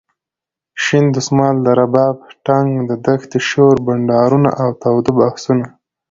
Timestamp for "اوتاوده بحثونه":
4.65-5.65